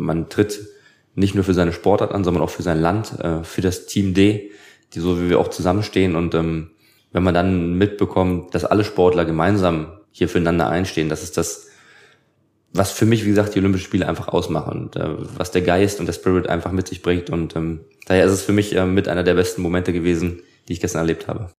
[0.00, 0.60] Man tritt
[1.14, 4.14] nicht nur für seine Sportart an, sondern auch für sein Land, äh, für das Team
[4.14, 4.50] D,
[4.94, 6.16] die so wie wir auch zusammenstehen.
[6.16, 6.70] Und ähm,
[7.12, 11.68] wenn man dann mitbekommt, dass alle Sportler gemeinsam hier füreinander einstehen, das ist das,
[12.72, 16.00] was für mich, wie gesagt, die Olympischen Spiele einfach ausmachen und äh, was der Geist
[16.00, 17.28] und der Spirit einfach mit sich bringt.
[17.28, 20.74] Und ähm, daher ist es für mich äh, mit einer der besten Momente gewesen, die
[20.74, 21.50] ich gestern erlebt habe.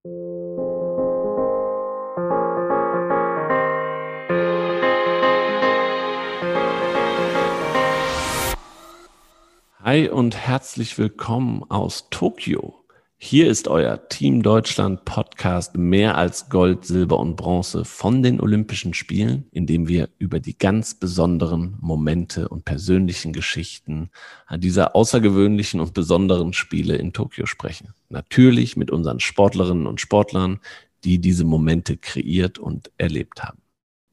[9.85, 12.85] Hi und herzlich willkommen aus Tokio.
[13.17, 18.93] Hier ist euer Team Deutschland Podcast mehr als Gold, Silber und Bronze von den Olympischen
[18.93, 24.09] Spielen, in dem wir über die ganz besonderen Momente und persönlichen Geschichten
[24.45, 27.89] an dieser außergewöhnlichen und besonderen Spiele in Tokio sprechen.
[28.07, 30.61] Natürlich mit unseren Sportlerinnen und Sportlern,
[31.03, 33.62] die diese Momente kreiert und erlebt haben.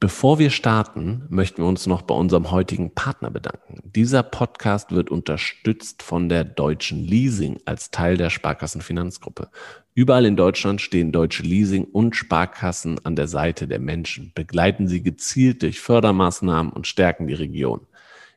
[0.01, 3.83] Bevor wir starten, möchten wir uns noch bei unserem heutigen Partner bedanken.
[3.83, 9.51] Dieser Podcast wird unterstützt von der Deutschen Leasing als Teil der Sparkassenfinanzgruppe.
[9.93, 15.03] Überall in Deutschland stehen Deutsche Leasing und Sparkassen an der Seite der Menschen, begleiten sie
[15.03, 17.85] gezielt durch Fördermaßnahmen und stärken die Region.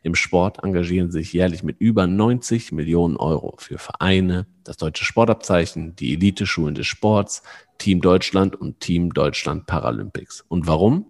[0.03, 5.97] Im Sport engagieren sich jährlich mit über 90 Millionen Euro für Vereine, das deutsche Sportabzeichen,
[5.97, 7.43] die Elite-Schulen des Sports,
[7.79, 10.45] Team Deutschland und Team Deutschland Paralympics.
[10.47, 11.07] Und warum?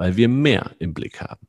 [0.00, 1.46] Weil wir mehr im Blick haben.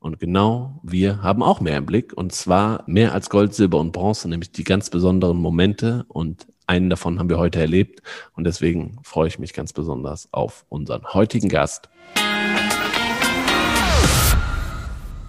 [0.00, 3.92] Und genau wir haben auch mehr im Blick und zwar mehr als Gold, Silber und
[3.92, 8.98] Bronze, nämlich die ganz besonderen Momente und einen davon haben wir heute erlebt und deswegen
[9.04, 11.88] freue ich mich ganz besonders auf unseren heutigen Gast.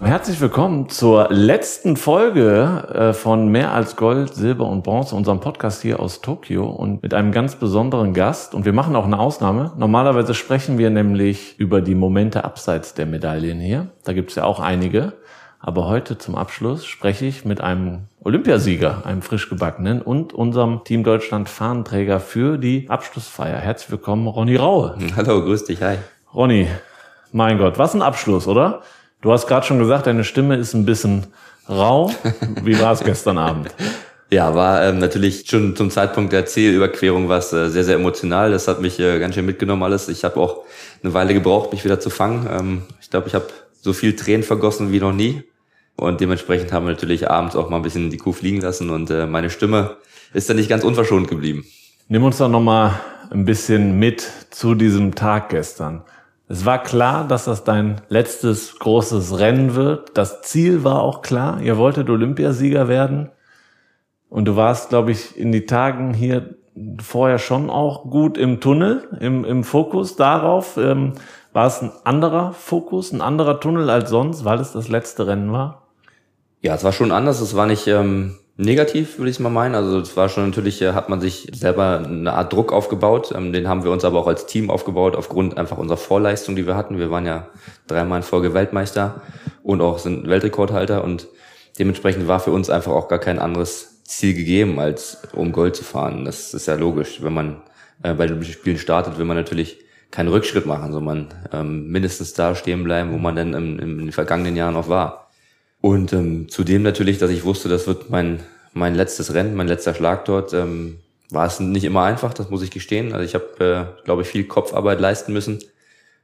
[0.00, 5.82] Herzlich willkommen zur letzten Folge äh, von Mehr als Gold, Silber und Bronze, unserem Podcast
[5.82, 8.54] hier aus Tokio und mit einem ganz besonderen Gast.
[8.54, 9.72] Und wir machen auch eine Ausnahme.
[9.76, 13.88] Normalerweise sprechen wir nämlich über die Momente abseits der Medaillen hier.
[14.04, 15.14] Da gibt es ja auch einige.
[15.58, 21.02] Aber heute zum Abschluss spreche ich mit einem Olympiasieger, einem frisch gebackenen und unserem Team
[21.02, 23.58] Deutschland Fahnenträger für die Abschlussfeier.
[23.58, 24.96] Herzlich willkommen, Ronny Raue.
[25.16, 25.96] Hallo, grüß dich, hi.
[26.34, 26.68] Ronny,
[27.32, 28.82] mein Gott, was ein Abschluss, oder?
[29.22, 31.26] Du hast gerade schon gesagt, deine Stimme ist ein bisschen
[31.68, 32.12] rau.
[32.62, 33.68] Wie war es gestern Abend?
[34.28, 38.50] Ja, war ähm, natürlich schon zum Zeitpunkt der Zielüberquerung was äh, sehr, sehr emotional.
[38.50, 40.08] Das hat mich äh, ganz schön mitgenommen alles.
[40.08, 40.64] Ich habe auch
[41.00, 42.44] eine Weile gebraucht, mich wieder zu fangen.
[42.50, 43.46] Ähm, ich glaube, ich habe
[43.80, 45.44] so viel Tränen vergossen wie noch nie.
[45.94, 49.10] Und dementsprechend haben wir natürlich abends auch mal ein bisschen die Kuh fliegen lassen und
[49.10, 49.96] äh, meine Stimme
[50.34, 51.64] ist dann nicht ganz unverschont geblieben.
[52.08, 52.98] Nimm uns doch nochmal
[53.30, 56.02] ein bisschen mit zu diesem Tag gestern.
[56.48, 60.16] Es war klar, dass das dein letztes großes Rennen wird.
[60.16, 61.60] Das Ziel war auch klar.
[61.60, 63.30] Ihr wolltet Olympiasieger werden.
[64.28, 66.56] Und du warst, glaube ich, in die Tagen hier
[67.02, 70.76] vorher schon auch gut im Tunnel, im, im Fokus darauf.
[70.76, 71.14] Ähm,
[71.52, 75.52] war es ein anderer Fokus, ein anderer Tunnel als sonst, weil es das letzte Rennen
[75.52, 75.86] war?
[76.60, 77.40] Ja, es war schon anders.
[77.40, 79.74] Es war nicht ähm, negativ, würde ich mal meinen.
[79.74, 83.32] Also es war schon natürlich, äh, hat man sich selber eine Art Druck aufgebaut.
[83.36, 86.66] Ähm, den haben wir uns aber auch als Team aufgebaut, aufgrund einfach unserer Vorleistung, die
[86.66, 86.98] wir hatten.
[86.98, 87.48] Wir waren ja
[87.86, 89.20] dreimal in Folge Weltmeister
[89.62, 91.28] und auch sind Weltrekordhalter und
[91.78, 95.84] dementsprechend war für uns einfach auch gar kein anderes Ziel gegeben, als um Gold zu
[95.84, 96.24] fahren.
[96.24, 97.22] Das ist ja logisch.
[97.22, 97.62] Wenn man
[98.02, 99.78] äh, bei den Spielen startet, will man natürlich
[100.10, 104.56] keinen Rückschritt machen, sondern ähm, mindestens da stehen bleiben, wo man dann in den vergangenen
[104.56, 105.25] Jahren noch war.
[105.86, 108.40] Und ähm, zudem natürlich, dass ich wusste, das wird mein,
[108.72, 110.98] mein letztes Rennen, mein letzter Schlag dort, ähm,
[111.30, 113.12] war es nicht immer einfach, das muss ich gestehen.
[113.12, 115.60] Also ich habe, äh, glaube ich, viel Kopfarbeit leisten müssen.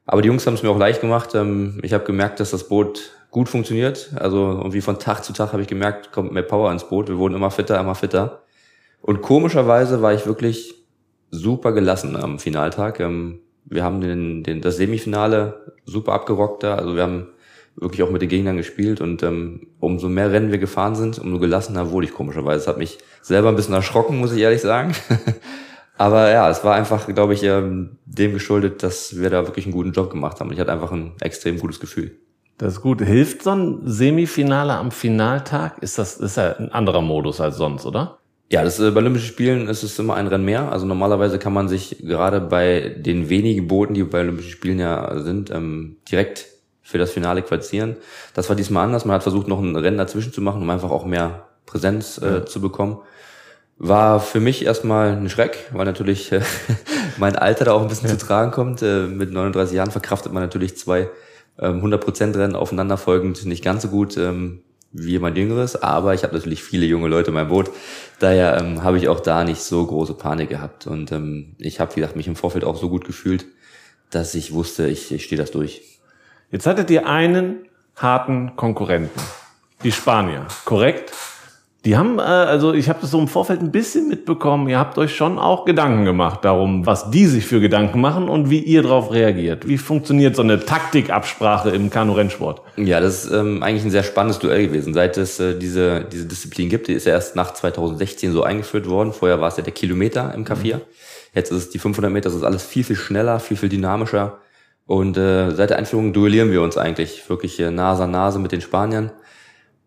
[0.05, 1.37] Aber die Jungs haben es mir auch leicht gemacht.
[1.37, 4.11] Ähm, ich habe gemerkt, dass das Boot gut funktioniert.
[4.17, 7.07] Also irgendwie von Tag zu Tag habe ich gemerkt, kommt mehr Power ins Boot.
[7.07, 8.43] Wir wurden immer fitter, immer fitter.
[9.01, 10.75] Und komischerweise war ich wirklich
[11.31, 12.99] super gelassen am Finaltag.
[12.99, 16.75] Ähm, wir haben den, den, das Semifinale super abgerockt da.
[16.75, 17.29] Also wir haben
[17.77, 21.39] wirklich auch mit den Gegnern gespielt und ähm, umso mehr Rennen wir gefahren sind, umso
[21.39, 22.59] gelassener wurde ich komischerweise.
[22.59, 24.95] Das hat mich selber ein bisschen erschrocken, muss ich ehrlich sagen.
[25.99, 29.75] Aber ja, es war einfach, glaube ich, ähm, dem geschuldet, dass wir da wirklich einen
[29.75, 30.53] guten Job gemacht haben.
[30.53, 32.19] Ich hatte einfach ein extrem gutes Gefühl.
[32.59, 33.03] Das ist gut.
[33.03, 35.79] Hilft so ein Semifinale am Finaltag?
[35.81, 38.19] Ist das ist ja ein anderer Modus als sonst, oder?
[38.51, 40.71] Ja, das, äh, bei Olympischen Spielen ist es immer ein Rennen mehr.
[40.71, 45.21] Also normalerweise kann man sich gerade bei den wenigen Booten, die bei Olympischen Spielen ja
[45.21, 46.52] sind, ähm, direkt
[46.83, 47.97] für das Finale qualifizieren.
[48.35, 49.05] Das war diesmal anders.
[49.05, 52.27] Man hat versucht, noch ein Rennen dazwischen zu machen, um einfach auch mehr Präsenz äh,
[52.27, 52.47] ja.
[52.47, 52.99] zu bekommen.
[53.79, 56.43] War für mich erstmal ein Schreck, weil natürlich äh,
[57.19, 58.19] mein Alter da auch ein bisschen ja.
[58.19, 58.83] zu tragen kommt.
[58.83, 61.09] Äh, mit 39 Jahren verkraftet man natürlich zwei
[61.59, 64.63] ähm, 100% Rennen aufeinanderfolgend nicht ganz so gut ähm,
[64.93, 67.71] wie jemand Jüngeres, aber ich habe natürlich viele junge Leute in meinem Boot.
[68.19, 70.87] Daher ähm, habe ich auch da nicht so große Panik gehabt.
[70.87, 73.47] Und ähm, ich habe, wie gesagt, mich im Vorfeld auch so gut gefühlt,
[74.11, 76.01] dass ich wusste, ich, ich stehe das durch.
[76.53, 77.61] Jetzt hattet ihr einen
[77.97, 79.23] harten Konkurrenten.
[79.85, 81.11] Die Spanier, korrekt?
[81.87, 84.99] Die haben, äh, also ich habe das so im Vorfeld ein bisschen mitbekommen, ihr habt
[84.99, 88.83] euch schon auch Gedanken gemacht darum, was die sich für Gedanken machen und wie ihr
[88.83, 89.67] darauf reagiert.
[89.67, 92.61] Wie funktioniert so eine Taktikabsprache im Kanu-Rennsport?
[92.77, 94.93] Ja, das ist ähm, eigentlich ein sehr spannendes Duell gewesen.
[94.93, 98.87] Seit es äh, diese, diese Disziplin gibt, die ist ja erst nach 2016 so eingeführt
[98.91, 99.15] worden.
[99.15, 100.75] Vorher war es ja der Kilometer im K4.
[100.75, 100.81] Mhm.
[101.35, 104.37] Jetzt ist es die 500 Meter, das ist alles viel, viel schneller, viel, viel dynamischer.
[104.87, 108.53] Und äh, seit der Einführung duellieren wir uns eigentlich wirklich äh, Nase an Nase mit
[108.53, 109.11] den Spaniern.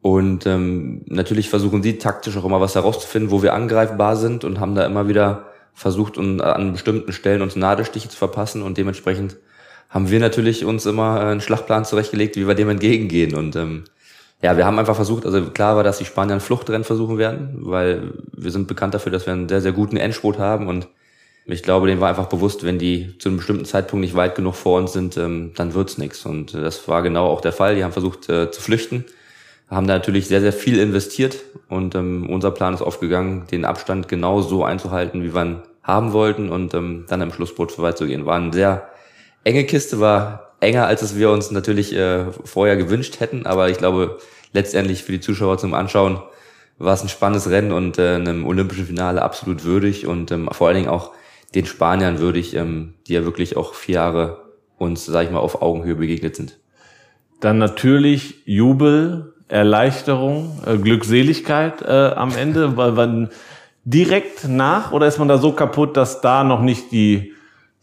[0.01, 4.59] Und ähm, natürlich versuchen sie taktisch auch immer was herauszufinden, wo wir angreifbar sind und
[4.59, 9.37] haben da immer wieder versucht, und an bestimmten Stellen uns Nadelstiche zu verpassen und dementsprechend
[9.89, 13.35] haben wir natürlich uns immer einen Schlachtplan zurechtgelegt, wie wir dem entgegengehen.
[13.35, 13.83] Und ähm,
[14.41, 17.57] ja, wir haben einfach versucht, also klar war, dass die Spanier ein Fluchtrennen versuchen werden,
[17.61, 20.87] weil wir sind bekannt dafür, dass wir einen sehr, sehr guten Endspurt haben und
[21.45, 24.55] ich glaube, denen war einfach bewusst, wenn die zu einem bestimmten Zeitpunkt nicht weit genug
[24.55, 26.25] vor uns sind, ähm, dann wird's nichts.
[26.25, 27.75] Und äh, das war genau auch der Fall.
[27.75, 29.05] Die haben versucht äh, zu flüchten
[29.69, 31.37] haben da natürlich sehr, sehr viel investiert
[31.69, 36.13] und ähm, unser Plan ist aufgegangen, den Abstand genau so einzuhalten, wie wir ihn haben
[36.13, 38.25] wollten und ähm, dann im Schlussboot vorbeizugehen.
[38.25, 38.89] War eine sehr
[39.43, 43.77] enge Kiste, war enger, als es wir uns natürlich äh, vorher gewünscht hätten, aber ich
[43.77, 44.19] glaube,
[44.53, 46.19] letztendlich für die Zuschauer zum Anschauen
[46.77, 50.67] war es ein spannendes Rennen und äh, einem olympischen Finale absolut würdig und ähm, vor
[50.67, 51.11] allen Dingen auch
[51.55, 54.45] den Spaniern würdig, ähm, die ja wirklich auch vier Jahre
[54.77, 56.59] uns, sag ich mal, auf Augenhöhe begegnet sind.
[57.39, 63.29] Dann natürlich Jubel, Erleichterung, äh, Glückseligkeit äh, am Ende, weil man
[63.83, 67.33] direkt nach oder ist man da so kaputt, dass da noch nicht die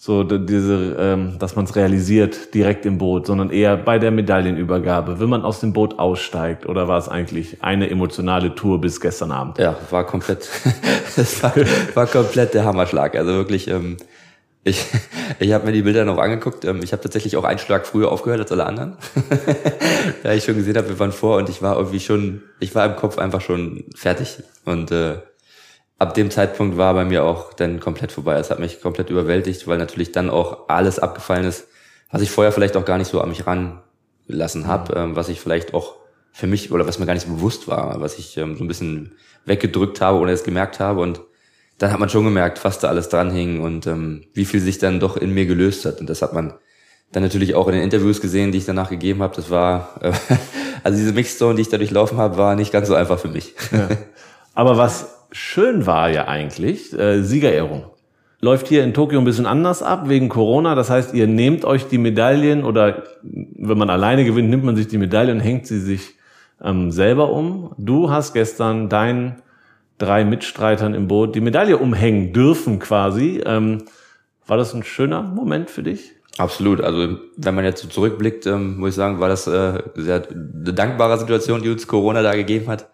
[0.04, 5.20] so diese, ähm, dass man es realisiert direkt im Boot, sondern eher bei der Medaillenübergabe,
[5.20, 9.31] wenn man aus dem Boot aussteigt oder war es eigentlich eine emotionale Tour bis gestern
[9.31, 9.58] Abend?
[9.58, 10.50] Ja, war komplett,
[11.16, 11.54] das war,
[11.94, 13.14] war komplett der Hammerschlag.
[13.14, 13.96] Also wirklich, ähm,
[14.64, 14.84] ich,
[15.38, 16.64] ich habe mir die Bilder noch angeguckt.
[16.64, 18.96] Ähm, ich habe tatsächlich auch einen Schlag früher aufgehört als alle anderen.
[20.25, 22.87] da ich schon gesehen habe, wir waren vor und ich war irgendwie schon, ich war
[22.87, 24.43] im Kopf einfach schon fertig.
[24.64, 25.19] Und äh,
[26.02, 28.34] ab dem Zeitpunkt war bei mir auch dann komplett vorbei.
[28.34, 31.69] Es hat mich komplett überwältigt, weil natürlich dann auch alles abgefallen ist,
[32.10, 35.10] was ich vorher vielleicht auch gar nicht so an mich rangelassen habe, mhm.
[35.10, 35.94] ähm, was ich vielleicht auch
[36.32, 38.69] für mich oder was mir gar nicht so bewusst war, was ich ähm, so ein
[38.69, 39.12] bisschen
[39.44, 41.20] weggedrückt habe, ohne es gemerkt habe und
[41.78, 44.78] dann hat man schon gemerkt, was da alles dran hing und ähm, wie viel sich
[44.78, 46.00] dann doch in mir gelöst hat.
[46.00, 46.55] Und das hat man
[47.12, 49.34] dann natürlich auch in den Interviews gesehen, die ich danach gegeben habe.
[49.34, 50.12] Das war, äh,
[50.84, 53.55] also diese Mixzone, die ich da durchlaufen habe, war nicht ganz so einfach für mich.
[53.72, 53.88] Ja.
[54.55, 57.84] Aber was schön war ja eigentlich, äh, Siegerehrung.
[58.40, 60.75] Läuft hier in Tokio ein bisschen anders ab wegen Corona.
[60.75, 64.88] Das heißt, ihr nehmt euch die Medaillen oder wenn man alleine gewinnt, nimmt man sich
[64.88, 66.17] die Medaille und hängt sie sich
[66.62, 67.73] ähm, selber um.
[67.79, 69.43] Du hast gestern dein
[69.99, 73.40] drei Mitstreitern im Boot die Medaille umhängen dürfen quasi.
[73.46, 73.84] Ähm,
[74.46, 76.12] war das ein schöner Moment für dich?
[76.38, 76.81] Absolut.
[76.81, 80.73] Also wenn man jetzt so zurückblickt, ähm, muss ich sagen, war das äh, sehr eine
[80.73, 82.88] dankbare Situation, die uns Corona da gegeben hat,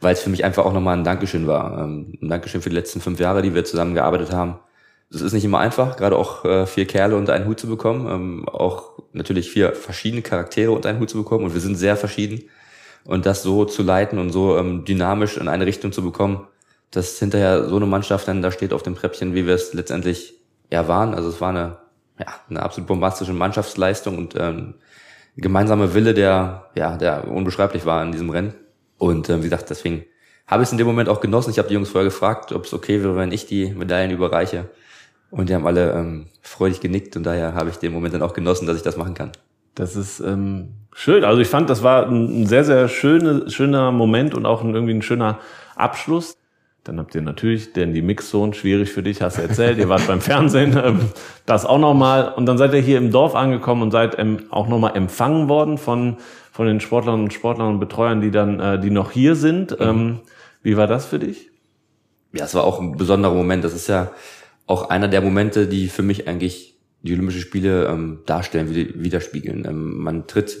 [0.00, 1.84] weil es für mich einfach auch nochmal ein Dankeschön war.
[1.84, 4.58] Ähm, ein Dankeschön für die letzten fünf Jahre, die wir zusammengearbeitet haben.
[5.12, 8.06] Es ist nicht immer einfach, gerade auch äh, vier Kerle unter einen Hut zu bekommen,
[8.08, 11.96] ähm, auch natürlich vier verschiedene Charaktere unter einen Hut zu bekommen und wir sind sehr
[11.96, 12.44] verschieden
[13.04, 16.46] und das so zu leiten und so ähm, dynamisch in eine Richtung zu bekommen,
[16.92, 20.34] dass hinterher so eine Mannschaft dann da steht auf dem Treppchen, wie wir es letztendlich
[20.70, 21.14] ja waren.
[21.14, 21.78] Also es war eine,
[22.18, 24.74] ja, eine absolut bombastische Mannschaftsleistung und ähm,
[25.36, 28.54] gemeinsame Wille, der ja, der unbeschreiblich war in diesem Rennen.
[29.00, 30.04] Und äh, wie gesagt, deswegen
[30.46, 31.50] habe ich es in dem Moment auch genossen.
[31.50, 34.68] Ich habe die Jungs vorher gefragt, ob es okay wäre, wenn ich die Medaillen überreiche.
[35.30, 38.34] Und die haben alle ähm, freudig genickt und daher habe ich den Moment dann auch
[38.34, 39.32] genossen, dass ich das machen kann.
[39.74, 41.24] Das ist ähm, schön.
[41.24, 44.94] Also ich fand, das war ein sehr, sehr schöne, schöner Moment und auch ein, irgendwie
[44.94, 45.38] ein schöner
[45.76, 46.36] Abschluss.
[46.84, 50.06] Dann habt ihr natürlich, denn die Mixzone, schwierig für dich, hast du erzählt, ihr wart
[50.06, 51.00] beim Fernsehen, ähm,
[51.46, 52.34] das auch nochmal.
[52.34, 55.78] Und dann seid ihr hier im Dorf angekommen und seid ähm, auch nochmal empfangen worden
[55.78, 56.18] von,
[56.50, 59.72] von den Sportlern und Sportlern und Betreuern, die dann, äh, die noch hier sind.
[59.72, 59.86] Mhm.
[59.86, 60.18] Ähm,
[60.62, 61.50] wie war das für dich?
[62.32, 63.64] Ja, es war auch ein besonderer Moment.
[63.64, 64.12] Das ist ja
[64.66, 69.64] auch einer der Momente, die für mich eigentlich die Olympischen Spiele ähm, darstellen, widerspiegeln.
[69.66, 70.58] Ähm, man tritt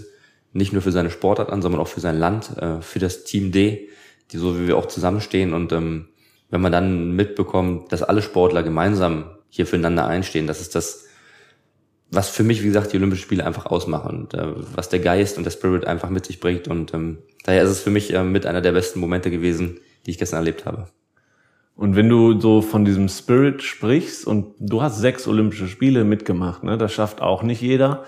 [0.52, 3.52] nicht nur für seine Sportart an, sondern auch für sein Land, äh, für das Team
[3.52, 3.88] D,
[4.32, 5.52] die so wie wir auch zusammenstehen.
[5.52, 6.08] Und ähm,
[6.50, 11.06] wenn man dann mitbekommt, dass alle Sportler gemeinsam hier füreinander einstehen, das ist das,
[12.10, 15.38] was für mich, wie gesagt, die Olympischen Spiele einfach ausmachen und äh, was der Geist
[15.38, 16.66] und der Spirit einfach mit sich bringt.
[16.66, 20.10] Und ähm, daher ist es für mich äh, mit einer der besten Momente gewesen, die
[20.10, 20.88] ich gestern erlebt habe.
[21.76, 26.64] Und wenn du so von diesem Spirit sprichst und du hast sechs Olympische Spiele mitgemacht,
[26.64, 28.04] ne, das schafft auch nicht jeder.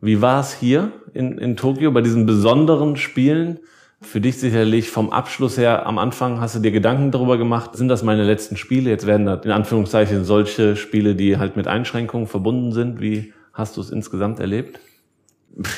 [0.00, 3.60] Wie war es hier in, in Tokio bei diesen besonderen Spielen?
[4.02, 7.88] Für dich sicherlich vom Abschluss her am Anfang hast du dir Gedanken darüber gemacht, sind
[7.88, 8.90] das meine letzten Spiele?
[8.90, 13.00] Jetzt werden da in Anführungszeichen solche Spiele, die halt mit Einschränkungen verbunden sind.
[13.00, 14.78] Wie hast du es insgesamt erlebt?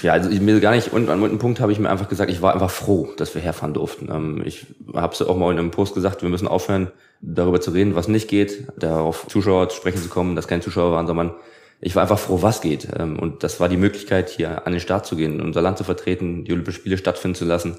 [0.02, 2.42] Ja, also mir gar nicht, und an einem Punkt habe ich mir einfach gesagt, ich
[2.42, 4.08] war einfach froh, dass wir herfahren durften.
[4.10, 7.70] Ähm, ich habe es auch mal in einem Post gesagt, wir müssen aufhören, darüber zu
[7.70, 11.32] reden, was nicht geht, darauf Zuschauer zu sprechen zu kommen, dass keine Zuschauer waren, sondern
[11.80, 12.88] ich war einfach froh, was geht.
[12.98, 15.84] Ähm, und das war die Möglichkeit, hier an den Start zu gehen, unser Land zu
[15.84, 17.78] vertreten, die Olympischen Spiele stattfinden zu lassen.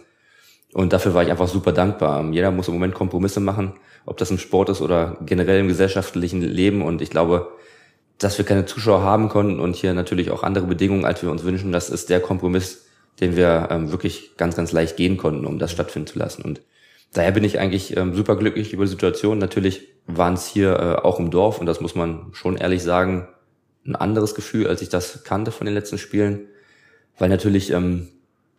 [0.73, 2.21] Und dafür war ich einfach super dankbar.
[2.21, 3.73] Ähm, jeder muss im Moment Kompromisse machen,
[4.05, 6.81] ob das im Sport ist oder generell im gesellschaftlichen Leben.
[6.81, 7.51] Und ich glaube,
[8.19, 11.43] dass wir keine Zuschauer haben konnten und hier natürlich auch andere Bedingungen, als wir uns
[11.43, 12.85] wünschen, das ist der Kompromiss,
[13.21, 16.43] den wir ähm, wirklich ganz, ganz leicht gehen konnten, um das stattfinden zu lassen.
[16.43, 16.61] Und
[17.13, 19.37] daher bin ich eigentlich ähm, super glücklich über die Situation.
[19.37, 23.27] Natürlich waren es hier äh, auch im Dorf, und das muss man schon ehrlich sagen,
[23.85, 26.47] ein anderes Gefühl, als ich das kannte von den letzten Spielen,
[27.17, 28.09] weil natürlich ähm,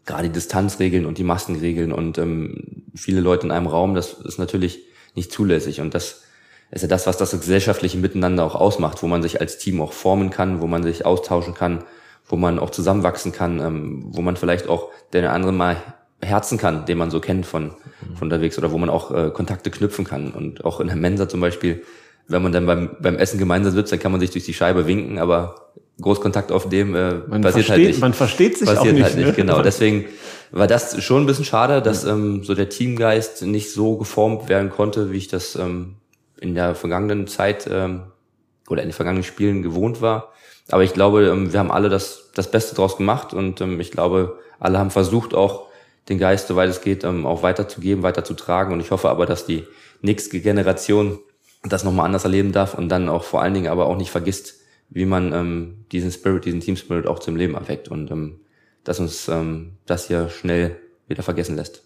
[0.07, 4.39] gerade die Distanzregeln und die Maskenregeln und ähm, viele Leute in einem Raum, das ist
[4.39, 4.81] natürlich
[5.15, 6.23] nicht zulässig und das
[6.71, 9.93] ist ja das, was das gesellschaftliche Miteinander auch ausmacht, wo man sich als Team auch
[9.93, 11.85] formen kann, wo man sich austauschen kann,
[12.27, 15.77] wo man auch zusammenwachsen kann, ähm, wo man vielleicht auch den anderen mal
[16.23, 17.73] herzen kann, den man so kennt von,
[18.15, 21.29] von unterwegs oder wo man auch äh, Kontakte knüpfen kann und auch in der Mensa
[21.29, 21.83] zum Beispiel
[22.31, 24.87] wenn man dann beim, beim Essen gemeinsam sitzt, dann kann man sich durch die Scheibe
[24.87, 28.01] winken, aber Großkontakt auf dem äh, man passiert halt versteht, halt nicht.
[28.01, 29.05] Man versteht sich passiert auch nicht.
[29.05, 29.27] Halt nicht.
[29.27, 29.33] Ne?
[29.33, 30.07] Genau, deswegen
[30.51, 34.71] war das schon ein bisschen schade, dass ähm, so der Teamgeist nicht so geformt werden
[34.71, 35.97] konnte, wie ich das ähm,
[36.41, 38.03] in der vergangenen Zeit ähm,
[38.69, 40.33] oder in den vergangenen Spielen gewohnt war.
[40.71, 43.91] Aber ich glaube, ähm, wir haben alle das, das Beste draus gemacht und ähm, ich
[43.91, 45.69] glaube, alle haben versucht, auch
[46.09, 48.73] den Geist, soweit es geht, ähm, auch weiterzugeben, weiterzutragen.
[48.73, 49.67] Und ich hoffe aber, dass die
[50.03, 51.19] nächste Generation
[51.63, 54.61] das nochmal anders erleben darf und dann auch vor allen Dingen aber auch nicht vergisst,
[54.89, 58.41] wie man ähm, diesen Spirit, diesen Team Spirit auch zum Leben erweckt und ähm,
[58.83, 61.85] dass uns ähm, das hier schnell wieder vergessen lässt.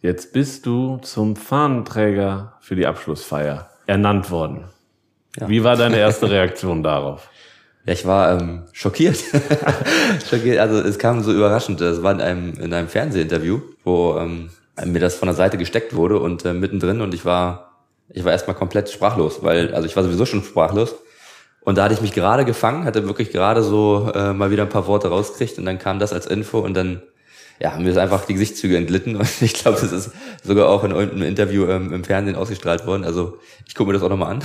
[0.00, 4.64] Jetzt bist du zum Fahnenträger für die Abschlussfeier ernannt worden.
[5.38, 5.48] Ja.
[5.48, 7.28] Wie war deine erste Reaktion darauf?
[7.84, 9.16] Ja, ich war ähm, schockiert.
[10.30, 10.60] schockiert.
[10.60, 11.80] Also es kam so überraschend.
[11.80, 14.50] Es war in einem, in einem Fernsehinterview, wo ähm,
[14.84, 17.72] mir das von der Seite gesteckt wurde und äh, mittendrin und ich war
[18.14, 20.94] ich war erstmal komplett sprachlos, weil, also ich war sowieso schon sprachlos.
[21.60, 24.68] Und da hatte ich mich gerade gefangen, hatte wirklich gerade so äh, mal wieder ein
[24.68, 27.02] paar Worte rausgekriegt und dann kam das als Info und dann
[27.62, 30.10] ja, haben mir einfach die Gesichtszüge entglitten und ich glaube, das ist
[30.42, 33.04] sogar auch in einem Interview ähm, im Fernsehen ausgestrahlt worden.
[33.04, 33.38] Also
[33.68, 34.42] ich gucke mir das auch nochmal an.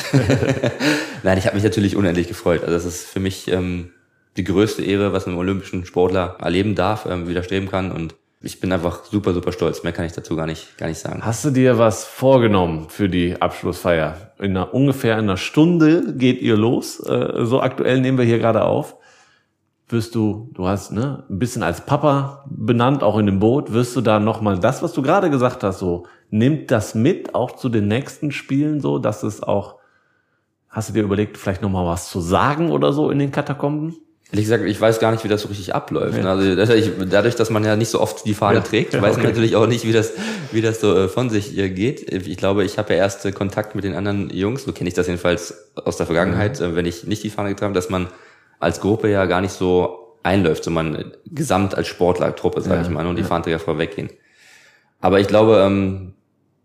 [1.24, 2.62] Nein, ich habe mich natürlich unendlich gefreut.
[2.62, 3.90] Also das ist für mich ähm,
[4.38, 8.72] die größte Ehre, was ein olympischen Sportler erleben darf, ähm, widerstreben kann und ich bin
[8.72, 9.82] einfach super, super stolz.
[9.82, 11.26] Mehr kann ich dazu gar nicht, gar nicht sagen.
[11.26, 14.32] Hast du dir was vorgenommen für die Abschlussfeier?
[14.38, 17.00] In einer, ungefähr in einer Stunde geht ihr los.
[17.00, 18.96] Äh, so aktuell nehmen wir hier gerade auf.
[19.90, 23.96] Wirst du, du hast ne, ein bisschen als Papa benannt, auch in dem Boot, wirst
[23.96, 27.70] du da nochmal das, was du gerade gesagt hast, so, nimmt das mit, auch zu
[27.70, 29.76] den nächsten Spielen so, dass es auch,
[30.68, 33.96] hast du dir überlegt, vielleicht nochmal was zu sagen oder so in den Katakomben?
[34.30, 36.18] Ehrlich gesagt, ich weiß gar nicht, wie das so richtig abläuft.
[36.18, 36.34] Ja.
[36.34, 38.62] Also dadurch, dass man ja nicht so oft die Fahne ja.
[38.62, 40.12] trägt, ja, weiß man natürlich auch nicht, wie das,
[40.52, 42.12] wie das so äh, von sich äh, geht.
[42.12, 44.94] Ich glaube, ich habe ja erst äh, Kontakt mit den anderen Jungs, so kenne ich
[44.94, 46.76] das jedenfalls aus der Vergangenheit, mhm.
[46.76, 48.08] wenn ich nicht die Fahne getragen habe, dass man
[48.60, 53.06] als Gruppe ja gar nicht so einläuft, so man gesamt als Sportlertruppe, sage ich mal,
[53.06, 53.28] und die ja.
[53.28, 54.10] Fahnenträger vorweggehen.
[55.00, 56.14] Aber ich glaube, ähm,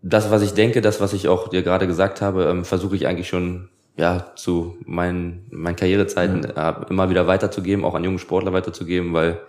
[0.01, 3.07] das, was ich denke, das, was ich auch dir gerade gesagt habe, ähm, versuche ich
[3.07, 6.71] eigentlich schon ja, zu meinen, meinen Karrierezeiten ja.
[6.71, 9.39] äh, immer wieder weiterzugeben, auch an junge Sportler weiterzugeben, weil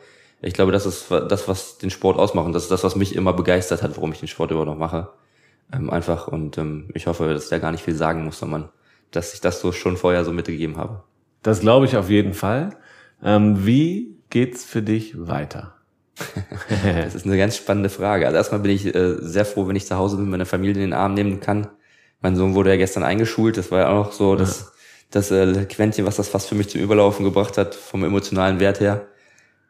[0.42, 3.16] ich glaube, das ist das, was den Sport ausmacht und das ist das, was mich
[3.16, 5.08] immer begeistert hat, warum ich den Sport überhaupt noch mache.
[5.72, 8.68] Ähm, einfach und ähm, ich hoffe, dass der gar nicht viel sagen muss, sondern
[9.10, 11.02] dass ich das so schon vorher so mitgegeben habe.
[11.44, 12.70] Das glaube ich auf jeden Fall.
[13.22, 15.76] Ähm, wie geht's für dich weiter?
[16.84, 18.26] das ist eine ganz spannende Frage.
[18.26, 20.90] Also erstmal bin ich äh, sehr froh, wenn ich zu Hause bin, meine Familie in
[20.90, 21.68] den Arm nehmen kann
[22.24, 24.72] mein Sohn wurde ja gestern eingeschult, das war ja auch noch so das,
[25.10, 28.80] das äh, Quäntchen, was das fast für mich zum Überlaufen gebracht hat, vom emotionalen Wert
[28.80, 29.06] her.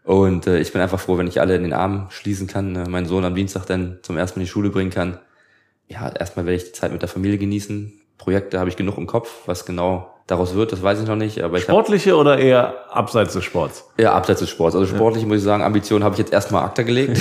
[0.05, 2.89] Und äh, ich bin einfach froh, wenn ich alle in den Arm schließen kann, äh,
[2.89, 5.19] meinen Sohn am Dienstag dann zum ersten Mal in die Schule bringen kann.
[5.89, 7.93] Ja, erstmal werde ich die Zeit mit der Familie genießen.
[8.19, 11.43] Projekte habe ich genug im Kopf, was genau daraus wird, das weiß ich noch nicht.
[11.43, 13.85] Aber ich Sportliche hab, oder eher abseits des Sports?
[13.99, 14.75] Ja, abseits des Sports.
[14.75, 15.29] Also sportlich ja.
[15.29, 17.21] muss ich sagen, Ambitionen habe ich jetzt erstmal Akta gelegt.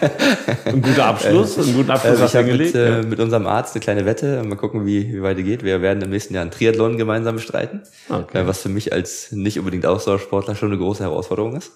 [0.66, 3.80] ein guter Abschluss, einen guten Abschluss äh, ich habe mit, äh, mit unserem Arzt eine
[3.80, 4.42] kleine Wette.
[4.42, 5.62] Mal gucken, wie, wie weit die geht.
[5.62, 7.82] Wir werden im nächsten Jahr einen Triathlon gemeinsam bestreiten.
[8.10, 8.42] Okay.
[8.42, 11.72] Äh, was für mich als nicht unbedingt Ausdauersportler schon eine große Herausforderung ist.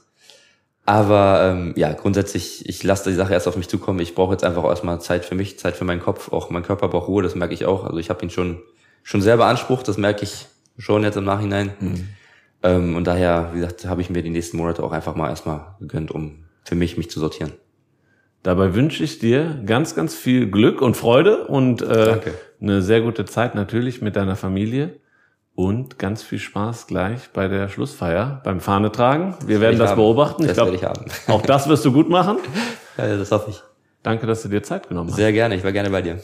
[0.85, 4.01] Aber ähm, ja, grundsätzlich, ich lasse die Sache erst auf mich zukommen.
[4.01, 6.33] Ich brauche jetzt einfach erstmal Zeit für mich, Zeit für meinen Kopf.
[6.33, 7.85] Auch mein Körper braucht Ruhe, das merke ich auch.
[7.85, 8.63] Also ich habe ihn schon,
[9.03, 10.47] schon sehr beansprucht, das merke ich
[10.79, 11.73] schon jetzt im Nachhinein.
[11.81, 12.09] Mhm.
[12.63, 15.77] Ähm, und daher, wie gesagt, habe ich mir die nächsten Monate auch einfach mal erstmal
[15.81, 17.53] gegönnt, um für mich mich zu sortieren.
[18.43, 22.21] Dabei wünsche ich dir ganz, ganz viel Glück und Freude und äh,
[22.61, 25.01] eine sehr gute Zeit natürlich mit deiner Familie.
[25.55, 29.35] und ganz viel Spaß gleich bei der Schlussfeier, beim Fahne tragen.
[29.45, 29.97] Wir werden das haben.
[29.97, 30.43] beobachten.
[30.43, 32.39] Das ich glaube, auch das wirst du gut machen.
[32.97, 33.63] Ja, das hoffe ich.
[34.03, 35.17] Danke, dass du dir Zeit genommen hast.
[35.17, 36.21] Sehr gerne, ich war gerne bei dir.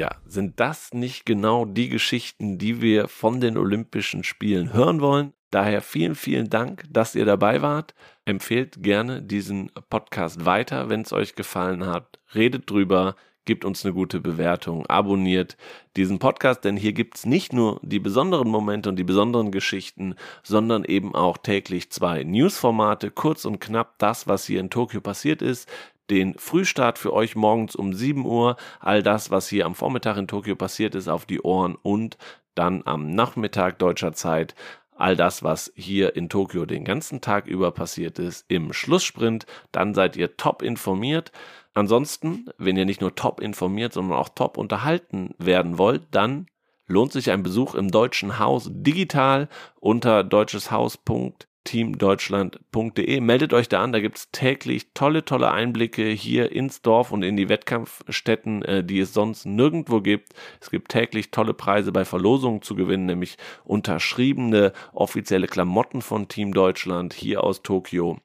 [0.00, 5.34] Ja, sind das nicht genau die Geschichten, die wir von den Olympischen Spielen hören wollen?
[5.50, 7.94] Daher vielen, vielen Dank, dass ihr dabei wart.
[8.24, 12.18] Empfehlt gerne diesen Podcast weiter, wenn es euch gefallen hat.
[12.34, 13.14] Redet drüber,
[13.44, 15.58] gebt uns eine gute Bewertung, abonniert
[15.98, 20.14] diesen Podcast, denn hier gibt es nicht nur die besonderen Momente und die besonderen Geschichten,
[20.42, 25.42] sondern eben auch täglich zwei Newsformate, kurz und knapp das, was hier in Tokio passiert
[25.42, 25.68] ist,
[26.10, 30.28] den Frühstart für euch morgens um 7 Uhr, all das, was hier am Vormittag in
[30.28, 32.18] Tokio passiert ist, auf die Ohren und
[32.54, 34.54] dann am Nachmittag deutscher Zeit
[34.96, 39.46] all das, was hier in Tokio den ganzen Tag über passiert ist, im Schlusssprint.
[39.72, 41.32] Dann seid ihr top informiert.
[41.72, 46.48] Ansonsten, wenn ihr nicht nur top informiert, sondern auch top unterhalten werden wollt, dann
[46.86, 49.48] lohnt sich ein Besuch im Deutschen Haus digital
[49.78, 53.20] unter deutscheshaus.de teamdeutschland.de.
[53.20, 57.22] Meldet euch da an, da gibt es täglich tolle, tolle Einblicke hier ins Dorf und
[57.22, 60.34] in die Wettkampfstätten, äh, die es sonst nirgendwo gibt.
[60.60, 66.52] Es gibt täglich tolle Preise bei Verlosungen zu gewinnen, nämlich unterschriebene offizielle Klamotten von Team
[66.54, 68.18] Deutschland hier aus Tokio.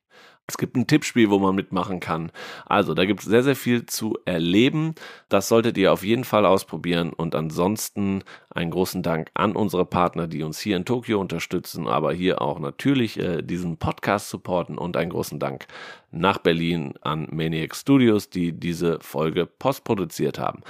[0.48, 2.32] Es gibt ein Tippspiel, wo man mitmachen kann.
[2.66, 4.94] Also, da gibt es sehr, sehr viel zu erleben.
[5.28, 7.14] Das solltet ihr auf jeden Fall ausprobieren.
[7.14, 12.14] Und ansonsten einen großen Dank an unsere Partner, die uns hier in Tokio unterstützen, aber
[12.14, 14.78] hier auch natürlich äh, diesen Podcast supporten.
[14.78, 15.66] Und einen großen Dank
[16.12, 20.62] nach Berlin an Maniac Studios, die diese Folge postproduziert haben.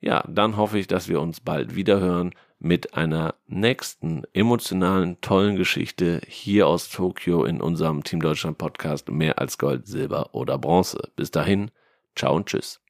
[0.00, 5.56] Ja, dann hoffe ich, dass wir uns bald wieder hören mit einer nächsten emotionalen, tollen
[5.56, 11.10] Geschichte hier aus Tokio in unserem Team Deutschland Podcast mehr als Gold, Silber oder Bronze.
[11.14, 11.70] Bis dahin,
[12.16, 12.80] ciao und tschüss.